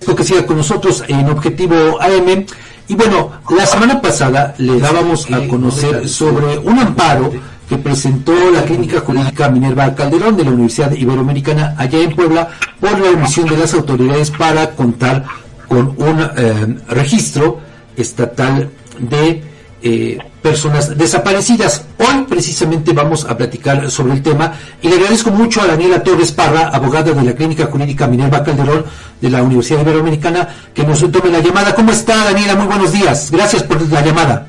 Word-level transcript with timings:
que 0.00 0.24
siga 0.24 0.46
con 0.46 0.56
nosotros 0.56 1.04
en 1.08 1.28
Objetivo 1.28 2.00
AM. 2.00 2.46
Y 2.88 2.94
bueno, 2.94 3.32
la 3.50 3.66
semana 3.66 4.00
pasada 4.00 4.54
le 4.58 4.78
dábamos 4.78 5.30
a 5.32 5.46
conocer 5.48 6.08
sobre 6.08 6.58
un 6.58 6.78
amparo 6.78 7.32
que 7.68 7.76
presentó 7.76 8.32
la 8.52 8.62
Clínica 8.62 9.00
Jurídica 9.00 9.48
Minerva 9.48 9.94
Calderón 9.94 10.36
de 10.36 10.44
la 10.44 10.50
Universidad 10.50 10.92
Iberoamericana 10.92 11.74
allá 11.76 11.98
en 11.98 12.14
Puebla 12.14 12.48
por 12.80 12.98
la 12.98 13.10
omisión 13.10 13.48
de 13.48 13.56
las 13.56 13.74
autoridades 13.74 14.30
para 14.30 14.70
contar 14.70 15.24
con 15.66 15.94
un 15.96 16.30
eh, 16.36 16.76
registro 16.88 17.58
estatal 17.96 18.70
de 19.00 19.42
eh, 19.82 20.18
personas 20.42 20.96
desaparecidas. 20.96 21.84
Hoy 21.98 22.24
precisamente 22.28 22.92
vamos 22.92 23.24
a 23.24 23.36
platicar 23.36 23.90
sobre 23.90 24.14
el 24.14 24.22
tema 24.22 24.52
y 24.82 24.88
le 24.88 24.96
agradezco 24.96 25.30
mucho 25.30 25.62
a 25.62 25.66
Daniela 25.66 26.02
Torres 26.02 26.32
Parra, 26.32 26.68
abogada 26.68 27.12
de 27.12 27.22
la 27.22 27.34
Clínica 27.34 27.66
Jurídica 27.66 28.06
Minerva 28.06 28.42
Calderón 28.42 28.84
de 29.20 29.30
la 29.30 29.42
Universidad 29.42 29.80
Iberoamericana, 29.80 30.48
que 30.74 30.84
nos 30.84 31.00
tome 31.10 31.30
la 31.30 31.40
llamada. 31.40 31.74
¿Cómo 31.74 31.92
está 31.92 32.24
Daniela? 32.24 32.54
Muy 32.54 32.66
buenos 32.66 32.92
días. 32.92 33.30
Gracias 33.30 33.62
por 33.62 33.80
la 33.90 34.00
llamada. 34.00 34.46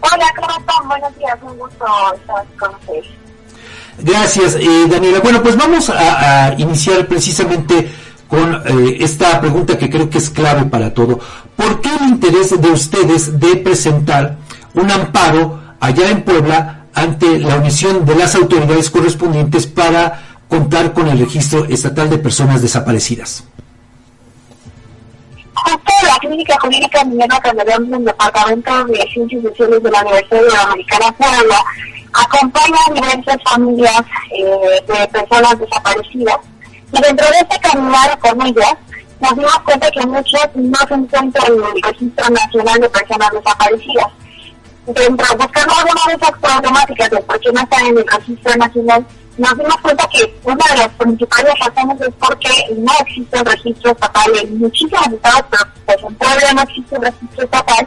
Hola, 0.00 0.26
¿cómo 0.36 0.50
están? 0.58 0.88
Buenos 0.88 1.16
días, 1.16 1.38
un 1.42 1.58
gusto 1.58 1.84
estar 2.14 2.46
con 2.58 2.74
ustedes. 2.74 3.06
Gracias, 3.98 4.56
eh, 4.56 4.86
Daniela. 4.88 5.20
Bueno, 5.20 5.42
pues 5.42 5.56
vamos 5.56 5.90
a, 5.90 6.54
iniciar 6.58 7.06
precisamente 7.06 7.90
con 8.28 8.54
eh, 8.54 8.98
esta 9.00 9.40
pregunta 9.40 9.78
que 9.78 9.88
creo 9.88 10.10
que 10.10 10.18
es 10.18 10.30
clave 10.30 10.64
para 10.64 10.92
todo. 10.92 11.18
¿Por 11.54 11.80
qué 11.80 11.90
el 12.00 12.08
interés 12.08 12.60
de 12.60 12.68
ustedes 12.68 13.38
de 13.38 13.56
presentar 13.56 14.36
un 14.74 14.90
amparo 14.90 15.60
allá 15.80 16.10
en 16.10 16.22
Puebla 16.22 16.86
ante 16.94 17.38
la 17.38 17.56
omisión 17.56 18.04
de 18.04 18.14
las 18.16 18.34
autoridades 18.34 18.90
correspondientes 18.90 19.66
para 19.66 20.38
contar 20.48 20.92
con 20.92 21.08
el 21.08 21.18
registro 21.18 21.64
estatal 21.66 22.10
de 22.10 22.18
personas 22.18 22.62
desaparecidas? 22.62 23.44
Justo 25.54 25.92
la 26.06 26.18
Clínica 26.18 26.56
Jurídica 26.60 27.04
Minerva 27.04 27.40
Calderón 27.40 27.90
del 27.90 28.04
Departamento 28.04 28.84
de 28.86 29.08
Ciencias 29.12 29.42
Sociales 29.42 29.82
de 29.82 29.90
la 29.90 30.00
Universidad 30.02 30.42
de 30.42 30.58
Americana 30.58 31.12
Puebla 31.12 31.64
acompaña 32.12 32.76
a 32.88 32.94
diversas 32.94 33.36
familias 33.44 34.02
eh, 34.32 34.82
de 34.86 35.08
personas 35.08 35.58
desaparecidas 35.58 36.36
y 36.96 37.02
dentro 37.02 37.26
de 37.26 37.38
este 37.38 37.60
caminar 37.60 38.18
con 38.18 38.46
ellas 38.46 38.74
nos 39.20 39.34
dimos 39.34 39.58
cuenta 39.64 39.90
que 39.90 40.06
muchas 40.06 40.50
no 40.54 40.78
se 40.88 40.94
encuentran 40.94 41.46
en 41.46 41.64
el 41.64 41.82
Registro 41.82 42.30
Nacional 42.30 42.80
de 42.80 42.88
Personas 42.90 43.30
Desaparecidas. 43.32 44.06
Dentro, 44.86 45.26
buscando 45.36 45.74
alguna 45.74 46.00
de 46.06 46.14
esas 46.14 46.38
problemáticas 46.38 47.10
de 47.10 47.20
por 47.22 47.40
qué 47.40 47.52
no 47.52 47.60
están 47.60 47.86
en 47.86 47.98
el 47.98 48.06
Registro 48.06 48.56
Nacional, 48.56 49.06
nos 49.36 49.58
dimos 49.58 49.76
cuenta 49.82 50.08
que 50.12 50.38
una 50.44 50.64
de 50.70 50.76
las 50.76 50.88
principales 50.88 51.54
razones 51.58 52.00
es 52.00 52.14
porque 52.18 52.50
no 52.78 52.92
existe 53.00 53.38
un 53.38 53.46
registro 53.46 53.90
estatal 53.90 54.32
en 54.40 54.58
muchísimos 54.58 55.06
estados, 55.08 55.44
pero 55.50 55.64
pues 55.84 55.98
en 56.02 56.14
Puebla 56.14 56.52
no 56.54 56.62
existe 56.62 56.96
un 56.96 57.02
registro 57.02 57.44
estatal. 57.44 57.86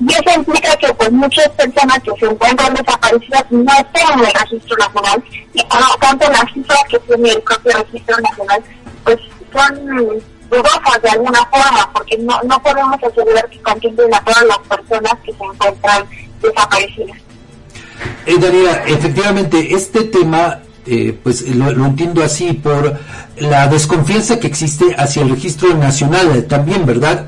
Y 0.00 0.12
eso 0.12 0.34
implica 0.34 0.76
que 0.76 0.92
pues 0.94 1.12
muchas 1.12 1.48
personas 1.50 1.98
que 2.00 2.12
se 2.18 2.26
encuentran 2.26 2.74
desaparecidas 2.74 3.44
no 3.50 3.72
están 3.72 4.18
en 4.18 4.26
el 4.26 4.32
registro 4.32 4.76
nacional 4.78 5.24
y 5.52 5.62
por 5.64 5.80
lo 5.80 5.96
tanto 6.00 6.30
las 6.30 6.52
cifras 6.54 6.80
que 6.88 6.98
tiene 7.00 7.30
el 7.30 7.42
propio 7.42 7.72
registro 7.76 8.16
nacional 8.18 8.62
pues 9.04 9.18
son 9.52 10.22
dudosas 10.50 11.02
de 11.02 11.10
alguna 11.10 11.44
forma 11.46 11.90
porque 11.92 12.16
no, 12.18 12.40
no 12.44 12.62
podemos 12.62 12.96
asegurar 13.02 13.48
que 13.50 13.60
contemplen 13.60 14.14
a 14.14 14.24
todas 14.24 14.44
las 14.46 14.58
personas 14.58 15.14
que 15.24 15.32
se 15.32 15.44
encuentran 15.44 16.04
desaparecidas. 16.40 17.18
Eh, 18.26 18.38
Daniela, 18.38 18.84
efectivamente, 18.86 19.74
este 19.74 20.04
tema 20.04 20.60
eh, 20.86 21.16
pues 21.22 21.46
lo, 21.54 21.68
entiendo 21.86 22.24
así 22.24 22.54
por 22.54 22.98
la 23.36 23.68
desconfianza 23.68 24.40
que 24.40 24.46
existe 24.46 24.94
hacia 24.96 25.22
el 25.22 25.30
registro 25.30 25.74
nacional 25.74 26.34
eh, 26.34 26.42
también, 26.42 26.86
¿verdad? 26.86 27.26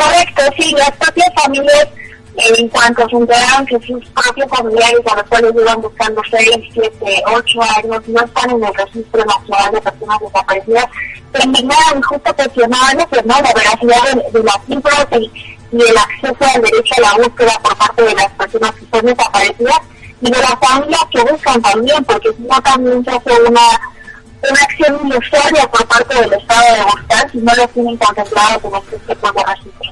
Correcto, 0.00 0.42
sí, 0.56 0.74
las 0.76 0.90
propias 0.92 1.28
familias, 1.34 1.88
eh, 2.36 2.54
en 2.58 2.68
cuanto 2.68 3.06
se 3.08 3.16
enteraron 3.16 3.66
que 3.66 3.78
sus 3.80 4.04
propios 4.08 4.48
familiares 4.48 5.00
a 5.12 5.16
los 5.16 5.24
cuales 5.24 5.52
iban 5.54 5.82
buscando 5.82 6.22
6, 6.30 6.48
7, 6.72 7.22
8 7.26 7.60
años 7.76 8.08
no 8.08 8.24
están 8.24 8.50
en 8.50 8.64
el 8.64 8.74
registro 8.74 9.24
nacional 9.24 9.72
de 9.72 9.80
personas 9.82 10.20
desaparecidas, 10.20 10.86
se 11.34 11.44
indignaron 11.44 12.02
justo 12.02 12.34
cuestionaban 12.34 13.00
eso, 13.00 13.22
¿no? 13.24 13.34
La 13.40 13.52
veracidad 13.52 14.02
de, 14.14 14.38
de 14.38 14.44
las 14.44 14.58
cifras 14.66 15.06
y, 15.12 15.30
y 15.72 15.82
el 15.82 15.98
acceso 15.98 16.54
al 16.54 16.62
derecho 16.62 16.94
a 16.96 17.00
la 17.00 17.22
búsqueda 17.22 17.52
por 17.62 17.76
parte 17.76 18.02
de 18.02 18.14
las 18.14 18.28
personas 18.32 18.72
que 18.72 18.86
son 18.90 19.06
desaparecidas 19.06 19.80
y 20.20 20.30
de 20.30 20.38
las 20.38 20.54
familias 20.60 21.04
que 21.10 21.20
buscan 21.22 21.62
también, 21.62 22.04
porque 22.04 22.32
si 22.32 22.42
no 22.42 22.62
también 22.62 23.04
se 23.04 23.10
hace 23.10 23.42
una, 23.42 23.80
una 24.50 24.62
acción 24.62 25.06
ilusoria 25.06 25.66
por 25.70 25.86
parte 25.86 26.14
del 26.20 26.32
Estado 26.32 26.74
de 26.74 26.82
buscar 26.84 27.30
si 27.30 27.38
no 27.38 27.54
lo 27.54 27.68
tienen 27.68 27.96
contemplado 27.96 28.60
como 28.60 28.76
este 28.78 28.98
tipo 28.98 29.32
de 29.32 29.44
registro. 29.44 29.89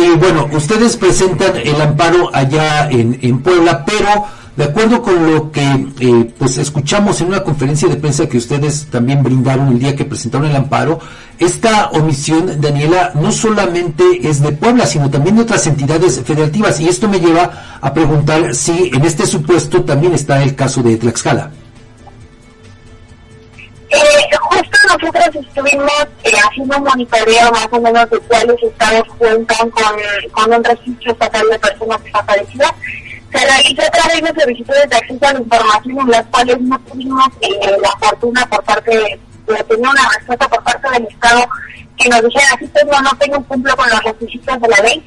Y 0.00 0.16
bueno, 0.16 0.48
ustedes 0.52 0.96
presentan 0.96 1.56
el 1.56 1.80
amparo 1.80 2.30
allá 2.32 2.88
en, 2.88 3.18
en 3.20 3.40
Puebla, 3.40 3.84
pero 3.84 4.26
de 4.56 4.64
acuerdo 4.64 5.02
con 5.02 5.32
lo 5.32 5.50
que 5.50 5.86
eh, 6.00 6.34
pues 6.38 6.58
escuchamos 6.58 7.20
en 7.20 7.28
una 7.28 7.42
conferencia 7.42 7.88
de 7.88 7.96
prensa 7.96 8.28
que 8.28 8.38
ustedes 8.38 8.86
también 8.90 9.22
brindaron 9.22 9.68
el 9.68 9.78
día 9.78 9.96
que 9.96 10.04
presentaron 10.04 10.48
el 10.48 10.56
amparo, 10.56 10.98
esta 11.38 11.90
omisión, 11.90 12.60
Daniela, 12.60 13.12
no 13.14 13.32
solamente 13.32 14.04
es 14.22 14.40
de 14.40 14.52
Puebla, 14.52 14.86
sino 14.86 15.10
también 15.10 15.36
de 15.36 15.42
otras 15.42 15.66
entidades 15.66 16.20
federativas. 16.24 16.80
Y 16.80 16.88
esto 16.88 17.08
me 17.08 17.20
lleva 17.20 17.78
a 17.80 17.94
preguntar 17.94 18.54
si 18.54 18.90
en 18.92 19.04
este 19.04 19.26
supuesto 19.26 19.82
también 19.82 20.14
está 20.14 20.42
el 20.42 20.54
caso 20.54 20.82
de 20.82 20.96
Tlaxcala. 20.96 21.50
Nosotros 24.88 25.44
estuvimos 25.46 26.06
eh, 26.24 26.32
haciendo 26.48 26.76
un 26.78 26.84
monitoreo 26.84 27.50
más 27.52 27.68
o 27.70 27.80
menos 27.80 28.10
de 28.10 28.18
cuáles 28.20 28.62
estados 28.62 29.04
cuentan 29.18 29.70
con, 29.70 29.96
con 30.32 30.52
un 30.54 30.64
registro 30.64 31.12
estatal 31.12 31.48
de 31.50 31.58
personas 31.58 32.02
desaparecidas 32.04 32.72
se 33.32 33.38
realizó 33.38 33.82
a 33.82 33.90
través 33.90 34.22
de 34.22 34.40
solicitudes 34.40 34.88
de 34.88 34.96
acceso 34.96 35.26
a 35.26 35.32
la 35.34 35.40
información 35.40 35.98
en 36.00 36.10
las 36.10 36.26
cuales 36.26 36.60
no 36.60 36.78
tuvimos 36.80 37.28
eh, 37.40 37.76
la 37.80 37.90
fortuna 38.00 38.46
por 38.46 38.64
parte 38.64 38.90
de, 38.90 39.20
tener 39.46 39.88
una 39.88 40.08
respuesta 40.16 40.48
por 40.48 40.62
parte 40.62 40.90
del 40.90 41.06
Estado 41.06 41.48
que 41.96 42.08
nos 42.08 42.22
dijera, 42.22 42.46
así 42.54 42.66
pues 42.66 42.84
no, 42.86 43.00
no 43.00 43.10
tengo 43.18 43.42
cumplo 43.44 43.74
con 43.76 43.88
los 43.88 44.02
requisitos 44.04 44.60
de 44.60 44.68
la 44.68 44.76
ley. 44.82 45.04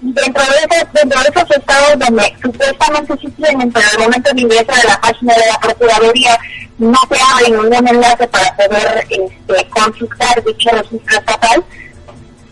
Dentro 0.00 0.42
de, 0.44 0.76
esos, 0.76 0.92
dentro 0.92 1.20
de 1.20 1.28
esos 1.28 1.50
estados 1.50 1.98
donde 1.98 2.36
supuestamente 2.40 3.14
sí 3.20 3.28
tienen, 3.30 3.72
pero 3.72 3.86
al 3.90 3.98
momento 3.98 4.30
de 4.32 4.40
ingreso 4.42 4.72
de 4.72 4.88
la 4.88 5.00
página 5.00 5.34
de 5.34 5.46
la 5.50 5.58
Procuraduría 5.58 6.38
no 6.78 6.98
se 7.10 7.20
abre 7.20 7.50
ningún 7.50 7.88
enlace 7.88 8.26
para 8.28 8.56
poder 8.56 9.06
este, 9.10 9.68
consultar 9.70 10.44
dicho 10.44 10.70
registro 10.70 11.18
estatal, 11.18 11.64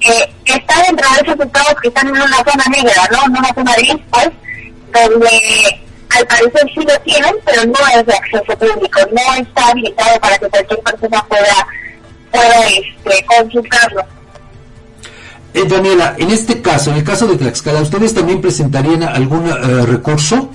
eh, 0.00 0.34
está 0.44 0.82
dentro 0.86 1.08
de 1.10 1.30
esos 1.30 1.46
estados 1.46 1.80
que 1.80 1.88
están 1.88 2.08
en 2.08 2.14
una 2.14 2.36
zona 2.36 2.64
negra, 2.70 3.08
¿no? 3.12 3.24
En 3.24 3.30
una 3.30 3.54
zona 3.54 3.74
gris, 3.76 3.96
pues, 4.10 4.30
donde 4.92 5.80
al 6.16 6.26
parecer 6.26 6.70
sí 6.74 6.80
lo 6.80 7.00
tienen, 7.00 7.34
pero 7.44 7.64
no 7.64 7.98
es 7.98 8.06
de 8.06 8.14
acceso 8.14 8.58
público, 8.58 9.00
no 9.12 9.34
está 9.42 9.68
habilitado 9.68 10.20
para 10.20 10.38
que 10.38 10.48
cualquier 10.48 10.80
persona 10.80 11.24
pueda, 11.28 11.66
pueda 12.30 12.68
este, 12.68 13.26
consultarlo. 13.26 14.02
Eh, 15.54 15.64
Daniela, 15.66 16.14
en 16.18 16.30
este 16.30 16.60
caso, 16.60 16.90
en 16.90 16.98
el 16.98 17.04
caso 17.04 17.26
de 17.26 17.36
Tlaxcala, 17.36 17.80
¿ustedes 17.80 18.12
también 18.12 18.40
presentarían 18.40 19.02
algún 19.04 19.48
eh, 19.48 19.86
recurso? 19.86 20.50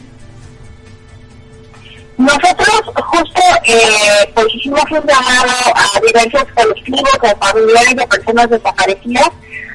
Pues 4.34 4.48
hicimos 4.56 4.84
un 4.92 5.08
llamado 5.08 5.52
a 5.76 6.00
diversos 6.06 6.46
colectivos 6.56 7.12
de 7.22 7.36
familiares 7.36 7.96
de 7.96 8.08
personas 8.08 8.50
desaparecidas 8.50 9.30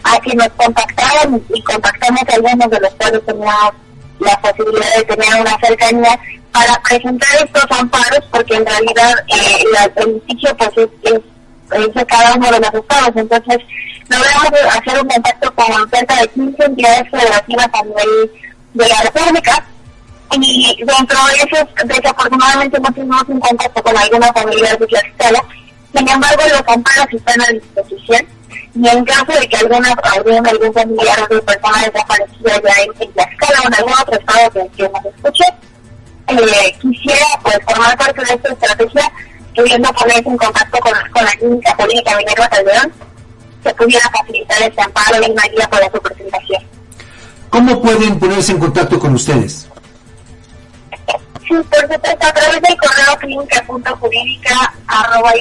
a 0.05 0.21
que 0.21 0.35
nos 0.35 0.49
contactaran 0.51 1.43
y 1.53 1.63
contactamos 1.63 2.23
a 2.29 2.35
algunos 2.35 2.71
de 2.71 2.81
los 2.81 2.95
cuales 2.95 3.25
teníamos 3.27 3.75
la 4.21 4.41
posibilidad 4.41 4.97
de 4.97 5.05
tener 5.05 5.41
una 5.41 5.59
cercanía 5.59 6.19
para 6.53 6.81
presentar 6.83 7.29
estos 7.45 7.79
amparos, 7.79 8.21
porque 8.31 8.55
en 8.55 8.65
realidad 8.65 9.13
eh, 9.29 9.65
el 9.97 10.15
litigio 10.15 10.57
pues 10.57 10.71
es, 10.77 11.95
de 11.95 12.07
cada 12.07 12.35
uno 12.35 12.51
de 12.51 12.61
los 12.61 12.75
estados. 12.75 13.11
Entonces, 13.17 13.59
logramos 14.09 14.77
hacer 14.77 15.03
un 15.03 15.09
contacto 15.09 15.55
con 15.55 15.91
cerca 15.91 16.21
de 16.21 16.29
15 16.29 16.65
entidades 16.65 17.11
federativas 17.11 17.69
a 17.73 17.83
nivel 17.83 18.31
de 18.75 18.89
la 18.89 19.01
República. 19.03 19.67
Y 20.33 20.77
dentro 20.79 21.19
de 21.27 21.35
esos, 21.37 21.69
desafortunadamente 21.85 22.79
no 22.81 22.93
tuvimos 22.93 23.23
un 23.29 23.41
contacto 23.41 23.83
con 23.83 23.97
alguna 23.97 24.33
familia 24.33 24.77
de 24.77 24.87
Tlaxcala. 24.87 25.43
Sin 25.95 26.09
embargo, 26.09 26.43
los 26.49 26.75
amparos 26.75 27.07
están 27.13 27.41
a 27.41 27.47
disposición 27.53 28.27
y 28.75 28.89
en 28.89 29.05
caso 29.05 29.33
de 29.41 29.49
que 29.49 29.57
alguna, 29.57 29.97
algún, 30.15 30.47
algún 30.47 30.73
familiar 30.75 31.29
de 31.29 31.41
persona 31.41 31.79
desaparecida 31.85 32.61
ya 32.63 32.83
en, 32.83 33.03
en 33.03 33.13
Tlaxcala 33.13 33.61
o 33.63 33.67
en 33.67 33.75
algún 33.75 33.93
otro 33.93 34.19
estado 34.19 34.51
que, 34.51 34.69
que 34.77 34.89
nos 34.91 35.05
escuche, 35.15 35.45
eh, 36.29 36.77
quisiera 36.81 37.27
pues 37.43 37.59
formar 37.65 37.97
parte 37.97 38.25
de 38.25 38.35
esta 38.35 38.53
estrategia, 38.53 39.13
pudiendo 39.55 39.93
ponerse 39.93 40.29
en 40.29 40.37
contacto 40.37 40.79
con, 40.81 40.93
con 41.13 41.25
la 41.25 41.31
clínica 41.33 41.77
política 41.77 42.17
Minerva 42.19 42.49
Calderón, 42.49 42.93
se 43.63 43.75
pudiera 43.75 44.11
facilitar 44.11 44.63
este 44.63 44.83
amparo 44.83 45.23
y 45.27 45.31
una 45.31 45.43
guía 45.45 45.69
para 45.71 45.91
su 45.91 46.01
presentación. 46.01 46.63
¿Cómo 47.49 47.81
pueden 47.81 48.19
ponerse 48.19 48.53
en 48.53 48.59
contacto 48.59 48.99
con 48.99 49.15
ustedes? 49.15 49.69
Sí, 51.47 51.55
por 51.55 51.81
supuesto, 51.81 52.27
a 52.27 52.33
través 52.33 52.61
del 52.63 52.77
correo 52.77 53.19
clínica.jurídica 53.21 54.75
arroba 54.89 55.33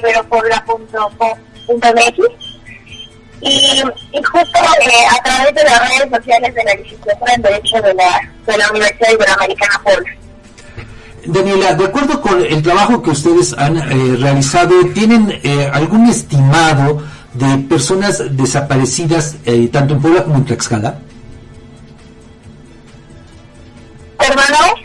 y, 3.42 3.82
y 4.12 4.24
justo 4.24 4.60
eh, 4.82 5.06
a 5.10 5.24
través 5.24 5.56
de 5.56 5.64
las 5.64 5.80
redes 5.90 6.10
sociales 6.10 6.56
de 6.56 6.64
la 6.64 6.74
licenciatura 6.76 7.34
en 7.34 7.42
Derecho 7.42 7.82
de 7.82 7.94
la, 7.94 8.32
de 8.46 8.58
la 8.58 8.70
Universidad 8.70 9.12
Iberoamericana 9.12 9.82
Puebla. 9.84 10.10
Daniela, 11.26 11.74
de 11.74 11.86
acuerdo 11.86 12.22
con 12.22 12.42
el 12.44 12.62
trabajo 12.62 13.02
que 13.02 13.10
ustedes 13.10 13.54
han 13.58 13.78
eh, 13.78 14.16
realizado, 14.20 14.74
¿tienen 14.94 15.40
eh, 15.44 15.70
algún 15.74 16.08
estimado 16.08 17.04
de 17.34 17.58
personas 17.68 18.24
desaparecidas 18.38 19.36
tanto 19.72 19.96
en 19.96 20.02
Puebla 20.02 20.24
como 20.24 20.36
en 20.36 20.46
Tlaxcala? 20.46 21.00
¿Hermano? 24.20 24.85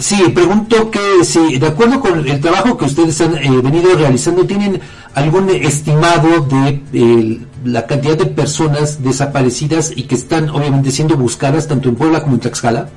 Sí, 0.00 0.28
pregunto 0.28 0.90
que 0.90 1.24
si, 1.24 1.58
de 1.58 1.66
acuerdo 1.66 2.00
con 2.00 2.26
el 2.26 2.40
trabajo 2.40 2.76
que 2.76 2.84
ustedes 2.84 3.20
han 3.20 3.36
eh, 3.36 3.60
venido 3.62 3.94
realizando, 3.96 4.46
¿tienen 4.46 4.80
algún 5.14 5.50
estimado 5.50 6.40
de 6.40 7.40
la 7.64 7.86
cantidad 7.86 8.16
de 8.16 8.26
personas 8.26 9.02
desaparecidas 9.02 9.92
y 9.94 10.04
que 10.04 10.14
están 10.14 10.50
obviamente 10.50 10.92
siendo 10.92 11.16
buscadas 11.16 11.66
tanto 11.66 11.88
en 11.88 11.96
Puebla 11.96 12.22
como 12.22 12.34
en 12.34 12.40
Tlaxcala? 12.40 12.88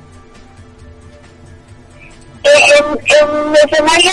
Eh, 2.44 2.48
en, 2.78 3.28
el 3.28 3.70
escenario, 3.70 4.12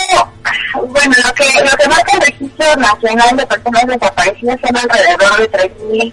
bueno, 0.88 1.14
lo 1.24 1.34
que, 1.34 1.44
lo 1.62 1.76
que 1.76 1.88
marca 1.88 2.12
el 2.14 2.20
Registro 2.22 2.76
Nacional 2.76 3.36
de 3.36 3.46
Personas 3.46 3.86
Desaparecidas 3.86 4.60
son 4.60 4.76
alrededor 4.76 5.38
de 5.38 5.50
3.000 5.50 6.12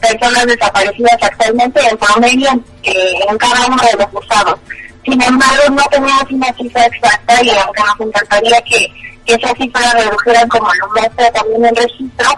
personas 0.00 0.46
desaparecidas 0.46 1.18
actualmente 1.20 1.80
en 1.88 1.96
promedio 1.96 2.50
eh, 2.82 3.14
en 3.28 3.38
cada 3.38 3.66
uno 3.66 3.76
de 3.76 3.98
los 3.98 4.24
usados. 4.24 4.58
Sin 5.04 5.20
embargo, 5.20 5.62
no 5.70 5.82
tenemos 5.90 6.24
una 6.30 6.52
cifra 6.54 6.86
exacta 6.86 7.42
y 7.42 7.50
aunque 7.50 7.82
nos 7.82 8.08
encantaría 8.08 8.60
que, 8.62 8.86
que 9.26 9.34
esa 9.34 9.54
cifra 9.54 9.92
redujera 9.94 10.46
como 10.48 10.68
lo 10.74 10.88
muestra 10.90 11.30
también 11.32 11.64
el 11.64 11.76
registro, 11.76 12.28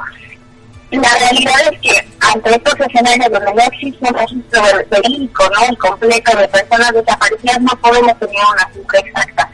la 0.91 1.09
realidad 1.19 1.55
es 1.73 1.81
que 1.81 2.09
ante 2.21 2.55
estos 2.55 2.75
escenarios 2.81 3.31
donde 3.31 3.55
no 3.55 3.63
existe 3.63 4.09
un 4.09 4.15
registro 4.15 4.63
verídico 4.91 5.45
¿no? 5.45 5.73
y 5.73 5.77
completo 5.77 6.39
de 6.39 6.49
personas 6.49 6.93
desaparecidas, 6.93 7.61
no 7.61 7.81
podemos 7.81 8.19
tener 8.19 8.37
una 8.53 8.73
cifra 8.73 8.99
exacta. 9.01 9.51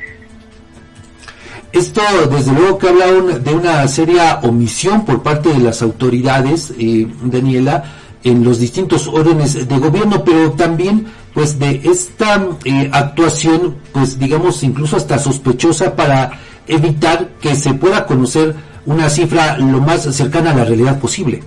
Esto, 1.73 2.03
desde 2.29 2.53
luego, 2.53 2.79
que 2.79 2.89
habla 2.89 3.07
de 3.07 3.55
una 3.55 3.87
seria 3.87 4.41
omisión 4.43 5.05
por 5.05 5.23
parte 5.23 5.51
de 5.51 5.61
las 5.61 5.83
autoridades, 5.83 6.73
eh, 6.79 7.07
Daniela, 7.23 7.85
en 8.25 8.45
los 8.45 8.59
distintos 8.59 9.07
órdenes 9.07 9.69
de 9.69 9.79
gobierno, 9.79 10.25
pero 10.25 10.51
también 10.53 11.07
pues 11.35 11.59
de 11.59 11.81
esta 11.85 12.49
eh, 12.65 12.91
actuación, 12.93 13.79
pues 13.93 14.19
digamos 14.19 14.63
incluso 14.63 14.97
hasta 14.97 15.19
sospechosa 15.19 15.95
para 15.95 16.33
evitar 16.67 17.29
que 17.41 17.55
se 17.55 17.73
pueda 17.75 18.07
conocer 18.07 18.55
una 18.87 19.09
cifra 19.09 19.57
lo 19.59 19.81
más 19.81 20.03
cercana 20.15 20.51
a 20.51 20.55
la 20.55 20.65
realidad 20.65 20.99
posible. 20.99 21.43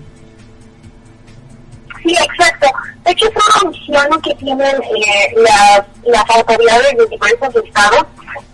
Sí, 2.01 2.13
exacto. 2.13 2.67
De 3.05 3.11
hecho, 3.11 3.25
es 3.25 3.33
una 3.57 3.69
misión 3.69 4.21
que 4.21 4.35
tienen 4.35 4.75
eh, 4.75 5.35
las, 5.37 5.81
las 6.05 6.29
autoridades 6.37 6.97
de 6.97 7.05
diferentes 7.07 7.63
estados. 7.63 8.05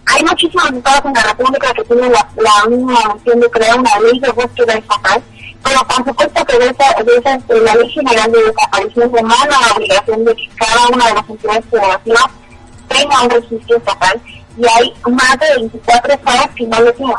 Hay 0.06 0.24
muchísimos 0.24 0.72
estados 0.72 1.06
en 1.06 1.14
la 1.14 1.24
República 1.24 1.74
que 1.74 1.84
tienen 1.84 2.12
la, 2.12 2.28
la 2.38 2.70
misma 2.70 3.16
misión 3.16 3.40
de 3.40 3.50
crear 3.50 3.80
una 3.80 4.00
ley 4.00 4.20
de 4.20 4.32
búsqueda 4.32 4.74
estatal 4.74 5.22
pero 5.64 5.80
por 5.88 6.06
supuesto 6.06 6.46
que 6.46 6.58
de 6.58 6.66
esa, 6.66 7.04
de 7.04 7.16
esa 7.18 7.64
la 7.64 7.76
ley 7.76 7.90
general 7.90 8.32
de 8.32 8.44
desaparición 8.44 9.12
demanda 9.12 9.48
la 9.50 9.76
obligación 9.76 10.26
de 10.26 10.36
que 10.36 10.50
cada 10.56 10.88
una 10.88 11.08
de 11.08 11.14
las 11.14 11.30
entidades 11.30 11.66
federativas 11.70 12.26
tenga 12.88 13.24
un 13.24 13.30
registro 13.30 13.78
estatal 13.78 14.22
y 14.58 14.66
hay 14.66 14.94
más 15.12 15.40
de 15.40 15.56
24 15.58 16.14
estados 16.14 16.48
que 16.56 16.68
no 16.68 16.82
lo 16.82 16.94
tienen. 16.94 17.16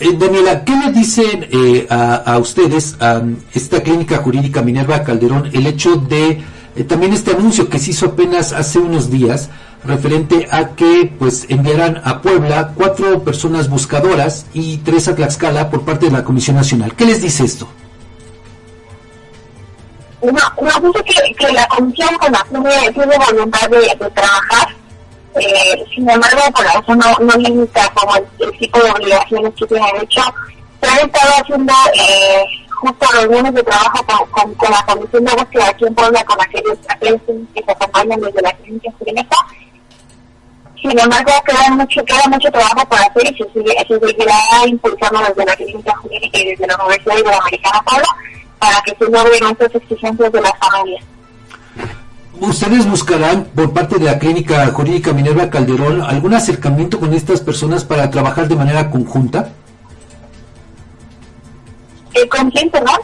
Eh, 0.00 0.16
Daniela, 0.16 0.64
¿qué 0.64 0.76
le 0.76 0.92
dicen 0.92 1.48
eh, 1.50 1.86
a, 1.90 2.14
a, 2.14 2.38
ustedes, 2.38 2.96
a 3.00 3.20
esta 3.52 3.82
clínica 3.82 4.18
jurídica 4.18 4.62
Minerva 4.62 5.02
Calderón, 5.02 5.50
el 5.52 5.66
hecho 5.66 5.96
de 5.96 6.40
eh, 6.76 6.84
también 6.84 7.12
este 7.12 7.32
anuncio 7.32 7.68
que 7.68 7.80
se 7.80 7.90
hizo 7.90 8.06
apenas 8.06 8.52
hace 8.52 8.78
unos 8.78 9.10
días 9.10 9.50
referente 9.84 10.46
a 10.50 10.70
que 10.74 11.12
pues 11.18 11.46
enviarán 11.48 12.00
a 12.04 12.20
Puebla 12.20 12.72
cuatro 12.74 13.22
personas 13.22 13.68
buscadoras 13.68 14.46
y 14.52 14.78
tres 14.78 15.08
a 15.08 15.14
Tlaxcala 15.14 15.70
por 15.70 15.84
parte 15.84 16.06
de 16.06 16.12
la 16.12 16.24
Comisión 16.24 16.56
Nacional. 16.56 16.94
¿Qué 16.94 17.04
les 17.04 17.22
dice 17.22 17.44
esto? 17.44 17.68
No, 20.22 20.32
no 20.32 20.92
dice 20.92 21.34
que, 21.38 21.52
la 21.52 21.66
comisión 21.68 22.08
con 22.18 22.32
la 22.32 22.44
tiene, 22.50 22.92
tiene 22.92 23.16
voluntad 23.18 23.68
de, 23.70 24.10
trabajar, 24.10 24.68
eh, 25.36 25.84
sin 25.94 26.10
embargo, 26.10 26.40
por 26.54 26.66
eso 26.66 26.94
no, 26.96 27.24
no 27.24 27.38
limita 27.38 27.88
como 27.94 28.16
el, 28.16 28.58
tipo 28.58 28.80
de 28.80 28.90
obligaciones 28.90 29.54
que 29.54 29.66
tiene. 29.66 29.86
Hecho, 30.02 30.22
se 30.80 30.88
han 30.88 31.06
estado 31.06 31.32
haciendo 31.40 31.72
eh, 31.94 32.44
justo 32.68 33.06
reuniones 33.12 33.54
de 33.54 33.62
trabajo 33.62 34.04
con, 34.32 34.54
con, 34.54 34.70
la 34.72 34.84
comisión 34.86 35.24
de 35.24 35.32
búsqueda 35.34 35.68
aquí 35.68 35.84
en 35.86 35.94
Puebla, 35.94 36.24
con 36.24 36.40
aquellos, 36.40 36.78
que 37.54 37.62
se 37.64 37.70
acompañan 37.70 38.20
desde 38.20 38.42
la 38.42 38.52
clínica 38.54 38.90
jurídica 38.98 39.36
sin 40.88 40.98
embargo, 40.98 41.30
queda 41.44 41.70
mucho, 41.70 42.04
queda 42.04 42.22
mucho 42.28 42.50
trabajo 42.50 42.88
por 42.88 42.98
hacer 42.98 43.32
y 43.32 43.36
se, 43.36 43.52
sigue, 43.52 43.74
se 43.86 43.98
seguirá 44.00 44.38
impulsando 44.66 45.20
desde 45.28 45.44
la 45.44 45.56
clínica 45.56 45.96
jurídica 45.96 46.38
y 46.38 46.46
desde 46.46 46.66
la 46.66 46.76
Universidad 46.76 47.18
Iberoamericana 47.18 47.82
Pablo 47.84 48.06
para 48.58 48.80
que 48.82 48.96
se 48.96 49.04
logren 49.10 49.50
estas 49.50 49.74
exigencias 49.74 50.32
de 50.32 50.40
las 50.40 50.52
familias. 50.58 51.04
¿Ustedes 52.40 52.88
buscarán 52.88 53.44
por 53.54 53.72
parte 53.72 53.98
de 53.98 54.04
la 54.04 54.18
Clínica 54.18 54.66
Jurídica 54.68 55.12
Minerva 55.12 55.50
Calderón 55.50 56.02
algún 56.02 56.34
acercamiento 56.34 57.00
con 57.00 57.12
estas 57.12 57.40
personas 57.40 57.84
para 57.84 58.10
trabajar 58.10 58.46
de 58.48 58.56
manera 58.56 58.90
conjunta? 58.90 59.50
¿Con 62.30 62.50
quién, 62.50 62.70
perdón? 62.70 63.00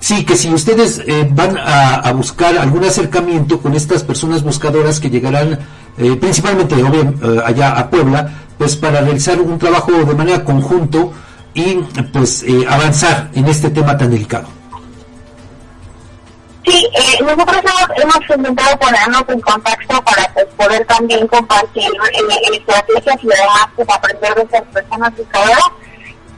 Sí, 0.00 0.24
que 0.24 0.36
si 0.36 0.52
ustedes 0.52 1.02
eh, 1.06 1.28
van 1.30 1.56
a, 1.58 1.96
a, 1.96 2.12
buscar 2.12 2.56
algún 2.58 2.84
acercamiento 2.84 3.60
con 3.60 3.74
estas 3.74 4.02
personas 4.02 4.42
buscadoras 4.42 4.98
que 4.98 5.10
llegarán 5.10 5.58
eh, 5.98 6.16
principalmente 6.16 6.74
eh, 6.74 7.42
allá 7.44 7.78
a 7.78 7.88
Puebla, 7.88 8.28
pues 8.58 8.76
para 8.76 9.00
realizar 9.00 9.40
un 9.40 9.58
trabajo 9.58 9.92
de 9.92 10.14
manera 10.14 10.44
conjunto 10.44 11.12
y 11.54 11.74
pues 12.12 12.42
eh, 12.42 12.66
avanzar 12.68 13.30
en 13.34 13.46
este 13.46 13.70
tema 13.70 13.96
tan 13.96 14.10
delicado. 14.10 14.46
Sí, 16.66 16.86
eh, 16.94 17.22
nosotros 17.22 17.58
hemos, 17.62 17.98
hemos, 17.98 18.36
intentado 18.36 18.76
ponernos 18.78 19.22
en 19.28 19.40
contacto 19.40 20.02
para 20.02 20.30
pues, 20.34 20.46
poder 20.56 20.84
también 20.86 21.26
compartir 21.28 21.84
eh, 21.84 22.56
estrategias 22.56 23.16
y 23.22 23.28
además 23.32 23.68
pues, 23.76 23.88
aprender 23.88 24.34
de 24.34 24.42
esas 24.42 24.62
personas 24.62 25.16
buscadoras 25.16 25.64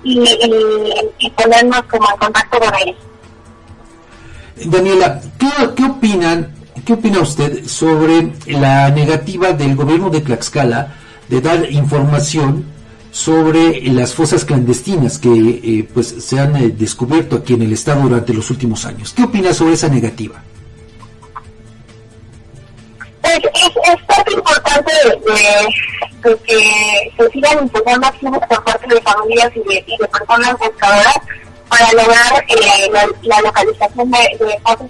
y, 0.05 0.21
y, 0.21 1.27
y 1.27 1.31
ponernos 1.31 1.83
como 1.85 2.11
en 2.11 2.17
contacto 2.19 2.61
con 2.61 2.75
ellos. 2.77 2.97
Daniela, 4.67 5.21
¿qué, 5.39 5.49
¿qué 5.77 5.85
opinan 5.85 6.58
¿Qué 6.85 6.93
opina 6.93 7.21
usted 7.21 7.67
sobre 7.67 8.33
la 8.47 8.91
negativa 8.91 9.53
del 9.53 9.77
gobierno 9.77 10.11
de 10.11 10.21
Tlaxcala 10.21 10.95
de 11.29 11.41
dar 11.41 11.71
información 11.71 12.65
sobre 13.11 13.81
las 13.93 14.15
fosas 14.15 14.45
clandestinas 14.45 15.19
que 15.19 15.29
eh, 15.31 15.89
pues 15.93 16.09
se 16.09 16.39
han 16.39 16.57
eh, 16.57 16.69
descubierto 16.69 17.37
aquí 17.37 17.55
en 17.55 17.63
el 17.63 17.73
estado 17.73 18.03
durante 18.03 18.35
los 18.35 18.51
últimos 18.51 18.85
años? 18.85 19.13
¿Qué 19.15 19.23
opina 19.25 19.53
sobre 19.53 19.75
esa 19.75 19.89
negativa? 19.89 20.43
Es, 23.23 23.39
es, 23.39 23.95
es 23.95 24.05
parte 24.07 24.33
importante 24.33 24.93
de, 25.05 26.37
que 26.45 27.13
se 27.17 27.31
sigan 27.31 27.59
impulsando 27.63 28.07
acciones 28.07 28.41
por 28.49 28.65
parte 28.65 28.95
de 28.95 29.01
familias 29.01 29.53
y 29.55 29.61
de, 29.75 30.09
personas 30.09 30.59
buscadoras 30.59 31.17
para 31.69 31.93
lograr 31.93 32.45
eh, 32.49 32.91
la, 32.93 33.07
la, 33.23 33.41
localización 33.43 34.11
de, 34.11 34.19
de 34.45 34.59
fosas 34.63 34.89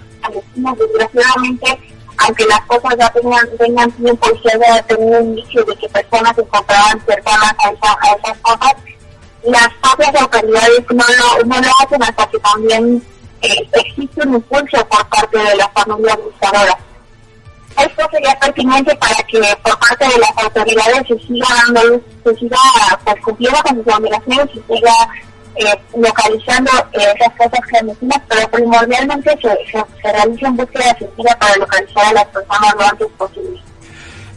Desgraciadamente, 0.77 1.79
aunque 2.17 2.45
las 2.45 2.61
cosas 2.61 2.95
ya 2.97 3.09
tengan, 3.11 3.57
tengan 3.57 3.91
tiempo 3.91 4.27
y 4.33 4.49
se 4.49 4.55
haya 4.55 4.81
tenido 4.83 5.19
un 5.19 5.37
inicio 5.37 5.63
de 5.63 5.75
que 5.75 5.89
personas 5.89 6.35
se 6.35 6.41
encontraban 6.41 7.05
cercanas 7.05 7.55
a, 7.59 7.69
esa, 7.69 7.97
a 8.01 8.15
esas 8.15 8.37
cosas, 8.39 8.73
las 9.43 9.69
propias 9.81 10.21
autoridades 10.21 10.85
no 10.93 11.03
lo, 11.17 11.45
no 11.45 11.71
hacen 11.81 12.03
hasta 12.03 12.27
que 12.27 12.39
también 12.39 13.01
eh, 13.41 13.69
existe 13.73 14.27
un 14.27 14.35
impulso 14.35 14.85
por 14.87 15.07
parte 15.07 15.37
de 15.37 15.55
las 15.55 15.71
familias 15.73 16.17
buscadoras. 16.17 16.75
Esto 17.77 18.03
sería 18.11 18.37
pertinente 18.39 18.93
para 18.95 19.15
que 19.23 19.39
por 19.63 19.79
parte 19.79 20.05
de 20.05 20.19
las 20.19 20.43
autoridades 20.43 21.07
se 21.07 21.19
siga 21.19 21.47
dando, 21.73 22.01
se 22.25 22.35
siga 22.35 22.57
pues, 23.05 23.21
cumpliendo 23.23 23.61
con 23.63 23.83
sus 23.83 23.93
obligaciones 23.93 24.49
y 24.53 24.73
siga 24.73 24.93
eh, 25.55 25.79
localizando 25.97 26.71
eh, 26.93 27.13
esas 27.15 27.35
cosas 27.35 27.59
clandestinas, 27.67 28.21
pero 28.27 28.49
primordialmente 28.49 29.31
se, 29.41 29.49
se, 29.71 29.85
se 30.01 30.11
realiza 30.11 30.49
búsqueda 30.51 30.91
efectiva 30.91 31.35
para 31.39 31.55
localizar 31.57 32.05
a 32.05 32.13
las 32.13 32.25
personas 32.25 32.75
lo 32.75 32.85
antes 32.85 33.07
posible. 33.17 33.61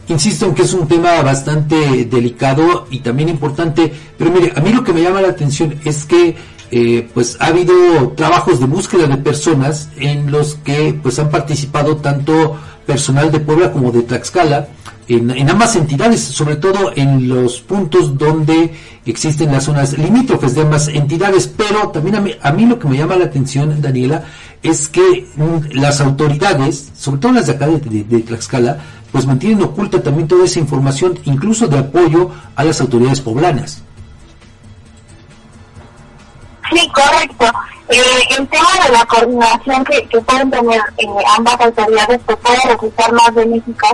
Insisto 0.07 0.47
en 0.47 0.55
que 0.55 0.63
es 0.63 0.73
un 0.73 0.87
tema 0.87 1.21
bastante 1.21 2.05
delicado 2.05 2.87
y 2.89 2.99
también 2.99 3.29
importante, 3.29 3.93
pero 4.17 4.31
mire, 4.31 4.51
a 4.55 4.59
mí 4.59 4.73
lo 4.73 4.83
que 4.83 4.91
me 4.91 5.01
llama 5.01 5.21
la 5.21 5.29
atención 5.29 5.79
es 5.85 6.05
que 6.05 6.35
eh, 6.71 7.07
pues 7.13 7.37
ha 7.39 7.47
habido 7.47 8.13
trabajos 8.17 8.59
de 8.59 8.65
búsqueda 8.65 9.07
de 9.07 9.17
personas 9.17 9.89
en 9.95 10.31
los 10.31 10.55
que 10.55 10.97
pues 11.01 11.19
han 11.19 11.29
participado 11.29 11.97
tanto 11.97 12.57
personal 12.85 13.31
de 13.31 13.39
Puebla 13.39 13.71
como 13.71 13.91
de 13.91 14.01
Tlaxcala, 14.01 14.67
en, 15.07 15.49
ambas 15.49 15.75
entidades, 15.75 16.21
sobre 16.21 16.55
todo 16.55 16.91
en 16.95 17.27
los 17.27 17.61
puntos 17.61 18.17
donde 18.17 18.73
existen 19.05 19.51
las 19.51 19.65
zonas 19.65 19.97
limítrofes 19.97 20.55
de 20.55 20.61
ambas 20.61 20.87
entidades, 20.87 21.47
pero 21.47 21.89
también 21.89 22.15
a 22.15 22.19
mí, 22.21 22.31
a 22.41 22.51
mí 22.51 22.65
lo 22.65 22.79
que 22.79 22.87
me 22.87 22.97
llama 22.97 23.15
la 23.15 23.25
atención, 23.25 23.81
Daniela, 23.81 24.23
es 24.61 24.87
que 24.87 25.27
mm, 25.35 25.77
las 25.77 25.99
autoridades, 25.99 26.91
sobre 26.95 27.19
todo 27.19 27.33
las 27.33 27.47
de 27.47 27.53
acá 27.53 27.67
de, 27.67 27.79
Tlaxcala, 28.21 28.77
pues 29.11 29.25
mantienen 29.25 29.61
oculta 29.61 30.01
también 30.01 30.27
toda 30.27 30.45
esa 30.45 30.59
información, 30.59 31.19
incluso 31.25 31.67
de 31.67 31.79
apoyo 31.79 32.31
a 32.55 32.63
las 32.63 32.79
autoridades 32.81 33.21
poblanas. 33.21 33.83
Sí, 36.71 36.89
correcto. 36.89 37.45
Eh, 37.89 38.01
el 38.39 38.47
tema 38.47 38.69
de 38.85 38.91
la 38.93 39.05
coordinación 39.05 39.83
que, 39.83 40.19
pueden 40.21 40.49
tener 40.49 40.81
eh, 40.97 41.05
ambas 41.37 41.59
autoridades 41.59 42.19
pues 42.25 42.37
puede 42.37 42.73
resultar 42.73 43.11
más 43.11 43.35
benéfica 43.35 43.89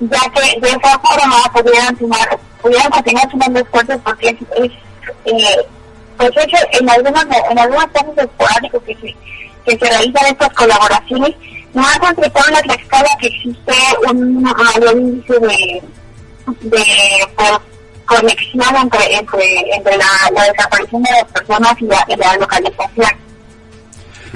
ya 0.00 0.20
que 0.34 0.60
de 0.60 0.68
esa 0.68 0.98
forma 0.98 1.42
pudieran 1.52 1.98
sumar, 1.98 2.38
pudieran 2.60 2.90
continuar 2.90 3.30
sumando 3.30 3.60
esfuerzos 3.60 3.98
porque 4.04 4.28
es, 4.28 4.36
es 4.64 4.72
eh, 5.24 5.66
pues 6.16 6.30
hecho 6.36 6.56
en 6.72 6.90
algunos 6.90 7.24
en 7.50 7.58
algunos 7.58 7.86
casos 7.86 8.12
esporádicos 8.16 8.82
que 8.84 8.94
se 8.96 9.16
que 9.64 9.78
se 9.78 9.90
realizan 9.90 10.26
estas 10.26 10.52
colaboraciones 10.52 11.34
no 11.74 11.82
ha 11.86 11.98
constatado 11.98 12.58
en 12.60 12.68
la 12.68 12.74
escala 12.74 13.08
que 13.20 13.26
existe 13.26 13.72
un 14.08 14.42
mayor 14.42 14.96
índice 14.96 15.38
de 15.38 15.82
de 16.60 16.84
pues, 17.36 17.50
conexión 18.06 18.76
entre 18.76 19.16
entre, 19.16 19.76
entre 19.76 19.96
la, 19.96 20.42
desaparición 20.52 21.02
de 21.02 21.10
las 21.10 21.24
personas 21.32 21.74
y 21.80 21.84
la, 21.86 22.04
y 22.08 22.16
la 22.16 22.36
localización. 22.36 23.26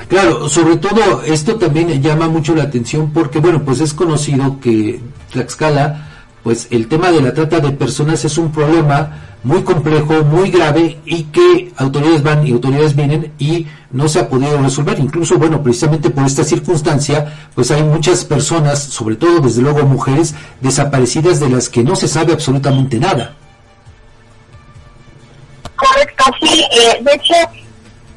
Claro, 0.08 0.48
sobre 0.48 0.76
todo 0.76 1.22
esto 1.22 1.56
también 1.56 2.02
llama 2.02 2.28
mucho 2.28 2.54
la 2.54 2.64
atención 2.64 3.12
porque, 3.12 3.38
bueno, 3.38 3.62
pues 3.64 3.80
es 3.80 3.94
conocido 3.94 4.58
que 4.60 5.00
Tlaxcala, 5.30 6.08
pues 6.42 6.68
el 6.70 6.88
tema 6.88 7.10
de 7.10 7.20
la 7.20 7.34
trata 7.34 7.60
de 7.60 7.70
personas 7.72 8.24
es 8.24 8.38
un 8.38 8.50
problema 8.50 9.30
muy 9.42 9.62
complejo, 9.62 10.22
muy 10.24 10.50
grave 10.50 10.98
y 11.04 11.24
que 11.24 11.72
autoridades 11.76 12.22
van 12.22 12.46
y 12.46 12.52
autoridades 12.52 12.94
vienen 12.94 13.32
y 13.38 13.66
no 13.90 14.08
se 14.08 14.20
ha 14.20 14.28
podido 14.28 14.58
resolver. 14.58 14.98
Incluso, 14.98 15.38
bueno, 15.38 15.62
precisamente 15.62 16.10
por 16.10 16.26
esta 16.26 16.44
circunstancia, 16.44 17.48
pues 17.54 17.70
hay 17.70 17.82
muchas 17.82 18.24
personas, 18.24 18.82
sobre 18.82 19.16
todo 19.16 19.40
desde 19.40 19.62
luego 19.62 19.84
mujeres, 19.84 20.34
desaparecidas 20.60 21.40
de 21.40 21.48
las 21.48 21.68
que 21.68 21.82
no 21.82 21.96
se 21.96 22.08
sabe 22.08 22.32
absolutamente 22.32 22.98
nada. 22.98 23.34
Correcto, 25.76 26.24
sí. 26.40 26.62
Eh, 26.72 27.02
de 27.02 27.14
hecho, 27.14 27.34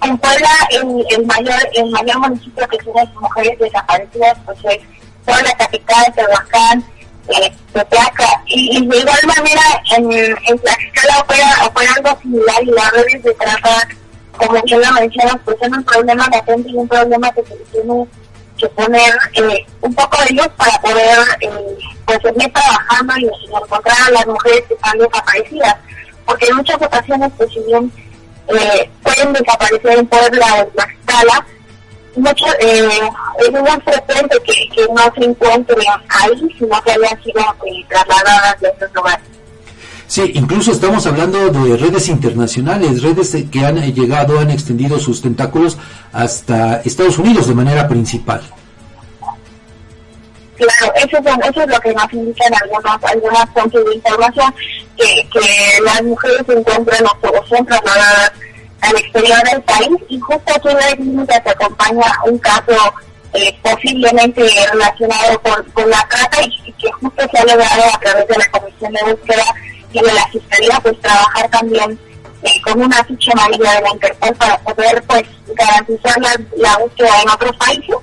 en 0.03 0.17
Puebla 0.17 0.49
el, 0.71 1.05
el, 1.17 1.25
mayor 1.25 1.55
el 1.75 1.89
mayor 1.89 2.19
municipio 2.19 2.67
que 2.67 2.77
tiene 2.79 3.09
mujeres 3.21 3.57
desaparecidas 3.57 4.37
pues 4.45 4.57
es 4.65 4.79
toda 5.25 5.41
la 5.41 5.53
capital, 5.53 6.13
Tehuacán, 6.13 6.83
eh, 7.29 7.53
y, 8.47 8.87
de 8.87 8.97
igual 8.97 9.19
manera 9.25 9.61
en, 9.95 10.11
en 10.11 10.59
Tlaxcala 10.59 11.19
opera, 11.21 11.65
opera 11.65 11.91
algo 11.95 12.21
similar 12.21 12.63
y 12.63 12.65
las 12.67 12.91
redes 12.91 13.23
de 13.23 13.33
trata, 13.33 13.87
como 14.37 14.61
bien 14.61 14.81
la 14.81 14.91
mencionas, 14.91 15.37
pues 15.45 15.57
es 15.61 15.69
un 15.69 15.83
problema 15.83 16.27
latente 16.29 16.69
y 16.69 16.75
un 16.75 16.87
problema 16.87 17.31
que 17.31 17.43
se 17.43 17.55
tiene 17.71 18.07
que 18.57 18.67
poner 18.69 19.13
eh, 19.33 19.65
un 19.81 19.93
poco 19.95 20.17
de 20.23 20.35
luz 20.35 20.47
para 20.57 20.79
poder 20.81 21.19
eh, 21.41 21.77
pues 22.05 22.19
seguir 22.21 22.51
trabajando 22.53 23.13
y, 23.17 23.29
encontrar 23.55 23.97
a 24.07 24.11
las 24.11 24.27
mujeres 24.27 24.63
que 24.67 24.73
están 24.73 24.97
desaparecidas, 24.97 25.75
porque 26.25 26.47
en 26.47 26.57
muchas 26.57 26.81
ocasiones 26.81 27.31
pues 27.37 27.51
si 27.51 27.59
bien 27.61 27.91
eh, 28.49 28.89
pueden 29.01 29.33
desaparecer 29.33 29.99
en 29.99 30.07
Puebla 30.07 30.45
o 30.55 30.61
en 30.61 30.71
Tlaxcala, 30.71 31.45
mucho, 32.15 32.45
eh, 32.59 33.09
es 33.39 33.51
muy 33.51 33.81
frecuente 33.81 34.37
que, 34.45 34.53
que, 34.75 34.87
no 34.93 35.13
se 35.15 35.25
encuentren 35.25 35.79
ahí, 36.09 36.55
sino 36.57 36.81
que 36.83 36.91
hayan 36.91 37.23
sido 37.23 37.41
eh, 37.41 37.85
trasladadas 37.89 38.59
de 38.61 38.67
estos 38.69 38.93
lugares. 38.93 39.25
Sí, 40.07 40.31
incluso 40.35 40.71
estamos 40.71 41.07
hablando 41.07 41.49
de 41.49 41.77
redes 41.77 42.07
internacionales, 42.09 43.01
redes 43.01 43.35
que 43.51 43.65
han 43.65 43.81
llegado, 43.93 44.39
han 44.39 44.51
extendido 44.51 44.99
sus 44.99 45.21
tentáculos 45.21 45.77
hasta 46.11 46.81
Estados 46.81 47.17
Unidos 47.17 47.47
de 47.47 47.55
manera 47.55 47.87
principal. 47.87 48.41
Claro, 50.55 50.93
eso 50.95 51.17
es, 51.17 51.49
eso 51.49 51.61
es 51.63 51.67
lo 51.67 51.79
que 51.79 51.93
nos 51.93 52.13
indican 52.13 52.53
algunas, 52.61 53.03
algunas 53.11 53.49
fuentes 53.53 53.85
de 53.85 53.95
información, 53.95 54.53
que, 54.95 55.27
que 55.29 55.81
las 55.83 56.03
mujeres 56.03 56.41
se 56.45 56.53
encuentran 56.53 57.05
o 57.05 57.45
son 57.47 57.65
trasladadas 57.65 58.33
al 58.83 58.97
exterior 58.97 59.41
del 59.43 59.61
país 59.63 59.97
y 60.09 60.19
justo 60.19 60.53
aquí 60.53 60.67
en 60.69 61.17
la 61.17 61.25
se 61.25 61.49
acompaña 61.49 62.05
un 62.25 62.37
caso 62.37 62.93
eh, 63.33 63.57
posiblemente 63.63 64.43
relacionado 64.71 65.41
con, 65.41 65.89
la 65.89 66.07
trata 66.09 66.41
y, 66.43 66.71
que 66.73 66.91
justo 66.91 67.23
se 67.31 67.39
ha 67.39 67.45
logrado 67.45 67.83
a 67.93 67.99
través 67.99 68.27
de 68.27 68.37
la 68.37 68.51
Comisión 68.51 68.93
de 68.93 69.11
Búsqueda 69.11 69.45
y 69.91 69.99
de 69.99 70.13
la 70.13 70.27
Fiscalía 70.27 70.79
pues 70.81 70.99
trabajar 71.01 71.49
también 71.49 71.99
eh, 72.43 72.61
con 72.61 72.81
una 72.81 73.03
ficha 73.05 73.31
amarilla 73.33 73.71
de 73.73 73.81
la 73.81 73.89
Interpol 73.91 74.35
para 74.35 74.57
poder 74.59 75.03
pues 75.03 75.23
garantizar 75.55 76.15
la, 76.57 76.77
búsqueda 76.77 77.21
en 77.21 77.29
otros 77.29 77.55
países 77.57 77.95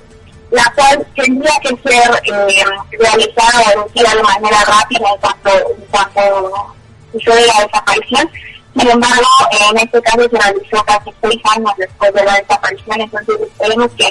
la 0.49 0.73
cual 0.75 1.07
tendría 1.15 1.53
que 1.61 1.69
ser 1.89 2.21
eh, 2.25 2.65
realizada 2.99 3.73
o 3.77 3.89
de 3.93 4.23
manera 4.23 4.57
rápida 4.65 5.09
en 5.13 5.21
cuanto, 5.21 5.49
en 5.49 5.85
cuanto 5.89 6.75
sucede 7.13 7.47
la 7.47 7.65
desaparición 7.65 8.29
sin 8.77 8.89
embargo, 8.89 9.27
en 9.69 9.77
este 9.77 10.01
caso 10.01 10.21
se 10.21 10.37
realizó 10.37 10.83
casi 10.85 11.11
seis 11.21 11.41
años 11.55 11.71
después 11.77 12.13
de 12.13 12.23
la 12.23 12.35
desaparición, 12.35 13.01
entonces 13.01 13.35
esperemos 13.41 13.91
que, 13.97 14.05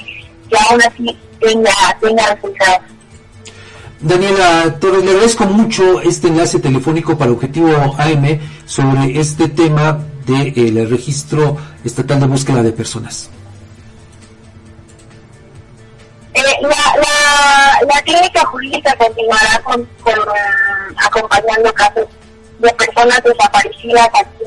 que 0.48 0.56
aún 0.68 0.82
así 0.82 1.18
tenga, 1.40 1.72
tenga 2.00 2.34
resultados. 2.34 2.80
Daniela 4.00 4.78
Torres, 4.80 5.04
le 5.04 5.10
agradezco 5.10 5.44
mucho 5.44 6.00
este 6.00 6.28
enlace 6.28 6.58
telefónico 6.58 7.18
para 7.18 7.32
Objetivo 7.32 7.68
AM 7.98 8.40
sobre 8.64 9.18
este 9.18 9.48
tema 9.48 9.98
del 10.26 10.74
de, 10.74 10.86
registro 10.86 11.56
estatal 11.84 12.20
de 12.20 12.26
búsqueda 12.26 12.62
de 12.62 12.72
personas. 12.72 13.28
Eh, 16.32 16.40
la, 16.62 16.68
la, 16.68 17.94
la, 17.94 18.02
clínica 18.02 18.44
jurídica 18.46 18.94
continuará 18.96 19.60
con, 19.64 19.84
con 20.02 20.14
acompañando 20.96 21.72
casos 21.74 22.06
de 22.60 22.72
personas 22.74 23.22
desaparecidas 23.22 24.08
aquí 24.14 24.39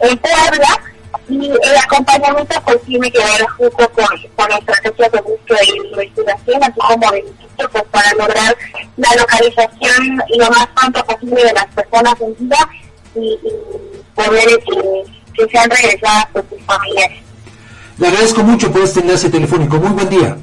en 0.00 0.18
Puebla 0.18 0.80
y 1.28 1.46
el 1.46 1.76
acompañamiento 1.84 2.60
pues 2.64 2.82
tiene 2.82 3.10
que 3.10 3.18
ver 3.18 3.46
justo 3.56 3.88
con, 3.90 4.06
con 4.36 4.52
estrategias 4.52 5.12
de 5.12 5.20
búsqueda 5.20 5.58
y 5.64 5.86
investigación, 5.86 6.62
así 6.62 6.80
como 6.80 7.10
de 7.12 7.24
pues, 7.56 7.84
para 7.90 8.12
lograr 8.14 8.56
la 8.96 9.08
localización 9.16 10.22
lo 10.36 10.50
más 10.50 10.66
pronto 10.74 11.04
posible 11.04 11.44
de 11.44 11.52
las 11.52 11.66
personas 11.66 12.20
en 12.20 12.36
vida 12.38 12.68
y, 13.14 13.38
poder 14.14 14.48
eh, 14.48 15.04
que 15.34 15.48
sean 15.48 15.70
regresadas 15.70 16.26
por 16.32 16.44
sus 16.48 16.62
familiares. 16.64 17.18
Le 17.98 18.08
agradezco 18.08 18.42
mucho 18.42 18.70
por 18.70 18.82
este 18.82 19.00
enlace 19.00 19.30
telefónico. 19.30 19.76
Muy 19.76 19.90
buen 19.90 20.08
día. 20.08 20.36